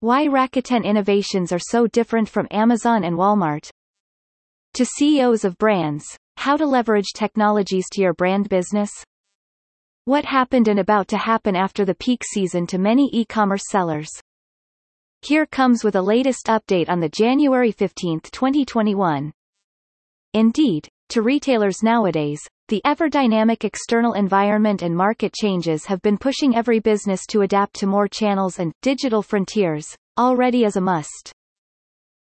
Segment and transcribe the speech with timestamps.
[0.00, 3.70] Why Rakuten innovations are so different from Amazon and Walmart.
[4.74, 6.04] To CEOs of brands,
[6.36, 8.90] how to leverage technologies to your brand business?
[10.04, 14.08] What happened and about to happen after the peak season to many e-commerce sellers?
[15.22, 19.32] Here comes with a latest update on the January 15, 2021.
[20.34, 26.78] Indeed, to retailers nowadays, the ever-dynamic external environment and market changes have been pushing every
[26.78, 31.32] business to adapt to more channels and digital frontiers, already as a must.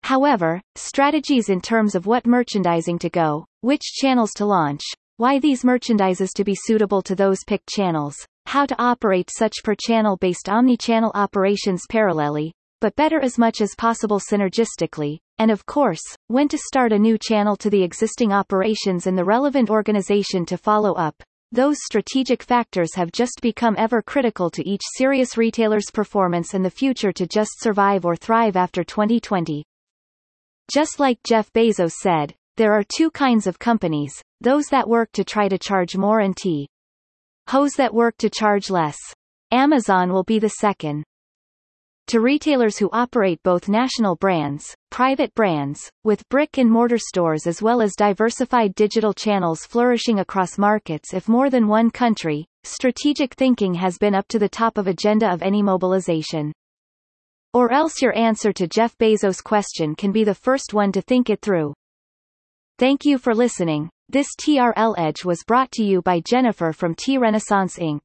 [0.06, 4.84] However, strategies in terms of what merchandising to go, which channels to launch,
[5.16, 8.14] why these merchandises to be suitable to those picked channels,
[8.46, 13.74] how to operate such per channel based omni-channel operations parallelly, but better as much as
[13.76, 19.08] possible synergistically, and of course, when to start a new channel to the existing operations
[19.08, 21.20] in the relevant organization to follow up.
[21.50, 26.70] Those strategic factors have just become ever critical to each serious retailer's performance and the
[26.70, 29.64] future to just survive or thrive after 2020.
[30.72, 35.24] Just like Jeff Bezos said, there are two kinds of companies, those that work to
[35.24, 36.68] try to charge more and t.
[37.48, 38.96] Hose that work to charge less.
[39.52, 41.04] Amazon will be the second.
[42.08, 47.94] To retailers who operate both national brands, private brands, with brick-and-mortar stores as well as
[47.96, 54.14] diversified digital channels flourishing across markets if more than one country, strategic thinking has been
[54.14, 56.52] up to the top of agenda of any mobilization.
[57.56, 61.30] Or else your answer to Jeff Bezos' question can be the first one to think
[61.30, 61.72] it through.
[62.78, 63.88] Thank you for listening.
[64.10, 68.00] This TRL Edge was brought to you by Jennifer from T Renaissance Inc.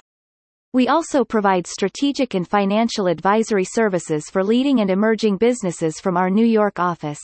[0.72, 6.28] We also provide strategic and financial advisory services for leading and emerging businesses from our
[6.28, 7.20] New York office.